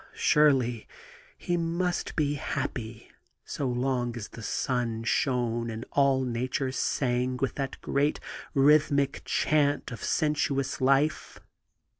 [0.03, 0.87] Ah, surely
[1.37, 3.11] he must be happy
[3.45, 8.19] so long as the sun shone and all natiu*e sang with that great
[8.55, 11.39] rh3rthmic chaunt of sensuous life!